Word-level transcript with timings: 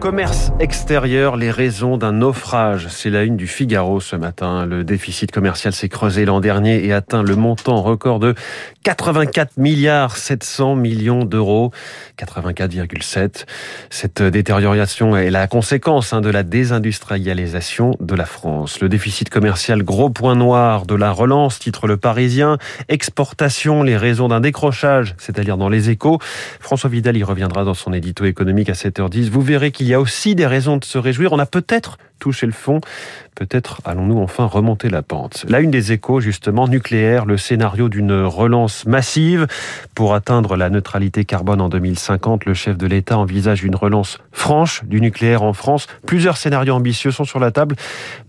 Commerce 0.00 0.52
extérieur, 0.60 1.36
les 1.36 1.50
raisons 1.50 1.96
d'un 1.96 2.12
naufrage. 2.12 2.86
C'est 2.88 3.10
la 3.10 3.24
une 3.24 3.36
du 3.36 3.46
Figaro 3.46 4.00
ce 4.00 4.14
matin. 4.16 4.64
Le 4.64 4.84
déficit 4.84 5.32
commercial 5.32 5.72
s'est 5.72 5.88
creusé 5.88 6.24
l'an 6.24 6.40
dernier 6.40 6.84
et 6.84 6.92
atteint 6.92 7.22
le 7.22 7.34
montant 7.34 7.82
record 7.82 8.20
de 8.20 8.34
84 8.84 9.56
milliards 9.56 10.16
700 10.16 10.76
millions 10.76 11.24
d'euros. 11.24 11.72
84,7. 12.18 13.44
Cette 13.90 14.22
détérioration 14.22 15.16
est 15.16 15.30
la 15.30 15.46
conséquence 15.48 16.12
hein, 16.12 16.20
de 16.20 16.30
la 16.30 16.42
désindustrialisation 16.42 17.96
de 18.00 18.14
la 18.14 18.24
France. 18.24 18.80
Le 18.80 18.88
déficit 18.88 19.30
commercial, 19.30 19.82
gros 19.82 20.10
point 20.10 20.36
noir 20.36 20.86
de 20.86 20.94
la 20.94 21.10
relance, 21.10 21.58
titre 21.58 21.86
le 21.86 21.96
Parisien. 21.96 22.56
Exportation, 22.88 23.82
les 23.82 23.96
raisons 23.96 24.28
d'un 24.28 24.40
décrochage, 24.40 25.16
c'est-à-dire 25.18 25.56
dans 25.56 25.68
les 25.68 25.90
échos. 25.90 26.18
François 26.60 26.88
Vidal 26.88 27.16
y 27.16 27.24
reviendra 27.24 27.64
dans 27.64 27.74
son 27.74 27.92
édito 27.92 28.24
économique 28.24 28.70
à 28.70 28.74
7h10. 28.78 29.28
Vous 29.28 29.42
verrez 29.42 29.72
qu'il 29.72 29.88
y 29.88 29.94
a 29.94 30.00
aussi 30.00 30.34
des 30.34 30.46
raisons 30.46 30.76
de 30.76 30.84
se 30.84 30.98
réjouir. 30.98 31.32
On 31.32 31.38
a 31.38 31.46
peut-être 31.46 31.98
touché 32.18 32.46
le 32.46 32.52
fond. 32.52 32.80
Peut-être 33.34 33.80
allons-nous 33.84 34.18
enfin 34.18 34.46
remonter 34.46 34.88
la 34.88 35.02
pente. 35.02 35.46
La 35.48 35.60
une 35.60 35.70
des 35.70 35.92
échos, 35.92 36.18
justement, 36.20 36.66
nucléaire, 36.66 37.24
le 37.24 37.36
scénario 37.36 37.88
d'une 37.88 38.12
relance 38.22 38.84
massive. 38.84 39.46
Pour 39.94 40.14
atteindre 40.14 40.56
la 40.56 40.70
neutralité 40.70 41.24
carbone 41.24 41.60
en 41.60 41.68
2050, 41.68 42.46
le 42.46 42.54
chef 42.54 42.76
de 42.76 42.86
l'État 42.88 43.16
envisage 43.16 43.62
une 43.62 43.76
relance 43.76 44.18
franche 44.32 44.82
du 44.84 45.00
nucléaire 45.00 45.44
en 45.44 45.52
France. 45.52 45.86
Plusieurs 46.04 46.36
scénarios 46.36 46.74
ambitieux 46.74 47.12
sont 47.12 47.24
sur 47.24 47.38
la 47.38 47.52
table, 47.52 47.76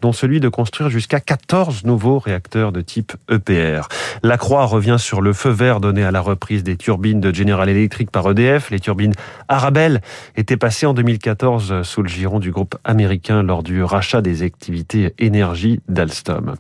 dont 0.01 0.11
celui 0.11 0.39
de 0.39 0.47
construire 0.47 0.91
jusqu'à 0.91 1.19
14 1.19 1.85
nouveaux 1.85 2.19
réacteurs 2.19 2.71
de 2.71 2.81
type 2.81 3.13
EPR. 3.31 3.87
La 4.21 4.37
Croix 4.37 4.65
revient 4.65 4.97
sur 4.99 5.21
le 5.21 5.33
feu 5.33 5.49
vert 5.49 5.79
donné 5.79 6.03
à 6.03 6.11
la 6.11 6.21
reprise 6.21 6.63
des 6.63 6.77
turbines 6.77 7.19
de 7.19 7.33
General 7.33 7.67
Electric 7.67 8.11
par 8.11 8.29
EDF. 8.29 8.69
Les 8.69 8.79
turbines 8.79 9.13
Arabelle 9.47 10.01
étaient 10.35 10.57
passées 10.57 10.85
en 10.85 10.93
2014 10.93 11.81
sous 11.81 12.03
le 12.03 12.09
giron 12.09 12.39
du 12.39 12.51
groupe 12.51 12.75
américain 12.83 13.41
lors 13.41 13.63
du 13.63 13.78
rachat 13.83 14.21
des 14.21 14.43
activités 14.43 15.13
énergie 15.17 15.79
d'Alstom. 15.87 16.55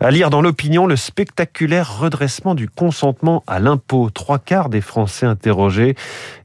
À 0.00 0.10
lire 0.10 0.30
dans 0.30 0.42
l'opinion 0.42 0.86
le 0.86 0.96
spectaculaire 0.96 1.98
redressement 1.98 2.54
du 2.54 2.68
consentement 2.68 3.42
à 3.46 3.58
l'impôt. 3.58 4.10
Trois 4.10 4.38
quarts 4.38 4.68
des 4.68 4.80
Français 4.80 5.26
interrogés 5.26 5.96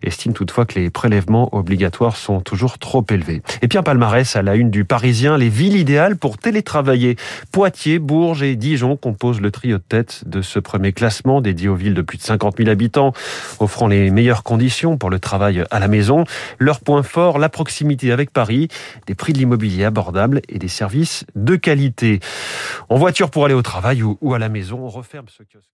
estiment 0.01 0.33
toutefois 0.33 0.66
que 0.66 0.79
les 0.79 0.89
prélèvements 0.89 1.53
obligatoires 1.53 2.16
sont 2.16 2.39
toujours 2.39 2.79
trop 2.79 3.05
élevés. 3.09 3.41
Et 3.61 3.67
un 3.75 3.83
palmarès 3.83 4.35
à 4.35 4.41
la 4.41 4.55
une 4.55 4.69
du 4.69 4.85
Parisien, 4.85 5.38
les 5.38 5.49
villes 5.49 5.75
idéales 5.75 6.16
pour 6.16 6.38
télétravailler. 6.38 7.16
Poitiers, 7.51 7.99
Bourges 7.99 8.44
et 8.44 8.55
Dijon 8.55 8.97
composent 8.97 9.41
le 9.41 9.49
trio 9.51 9.77
de 9.77 9.83
tête 9.83 10.23
de 10.27 10.41
ce 10.41 10.59
premier 10.59 10.94
classement 10.94 11.41
dédié 11.41 11.69
aux 11.69 11.75
villes 11.75 11.95
de 11.95 12.01
plus 12.01 12.17
de 12.17 12.23
50 12.23 12.57
000 12.57 12.69
habitants, 12.69 13.13
offrant 13.59 13.88
les 13.88 14.11
meilleures 14.11 14.44
conditions 14.44 14.97
pour 14.97 15.09
le 15.09 15.19
travail 15.19 15.63
à 15.71 15.79
la 15.79 15.88
maison. 15.88 16.23
Leur 16.59 16.79
point 16.81 17.03
fort, 17.03 17.39
la 17.39 17.49
proximité 17.49 18.11
avec 18.11 18.31
Paris, 18.31 18.67
des 19.07 19.16
prix 19.16 19.33
de 19.33 19.39
l'immobilier 19.39 19.85
abordables 19.85 20.12
et 20.47 20.59
des 20.59 20.67
services 20.67 21.25
de 21.36 21.56
qualité. 21.56 22.19
En 22.89 22.97
voiture 22.97 23.31
pour 23.31 23.45
aller 23.45 23.53
au 23.53 23.61
travail 23.61 24.03
ou, 24.03 24.33
à 24.33 24.39
la 24.39 24.50
maison, 24.50 24.80
on 24.86 24.89
referme 24.89 25.28
ce 25.28 25.44
kiosque. 25.44 25.73